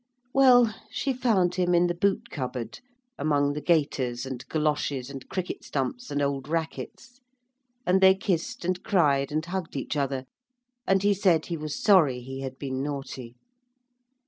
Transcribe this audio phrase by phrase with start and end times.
[0.33, 2.79] Well, she found him in the boot cupboard,
[3.19, 7.21] among the gaiters and goloshes and cricket stumps and old rackets,
[7.85, 10.25] and they kissed and cried and hugged each other,
[10.87, 13.35] and he said he was sorry he had been naughty.